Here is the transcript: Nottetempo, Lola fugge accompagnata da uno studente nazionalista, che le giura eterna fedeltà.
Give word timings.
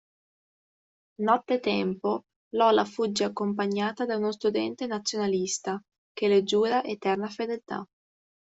Nottetempo, 1.21 2.23
Lola 2.55 2.85
fugge 2.85 3.23
accompagnata 3.23 4.03
da 4.07 4.17
uno 4.17 4.31
studente 4.31 4.87
nazionalista, 4.87 5.79
che 6.11 6.27
le 6.27 6.41
giura 6.41 6.83
eterna 6.83 7.27
fedeltà. 7.29 7.85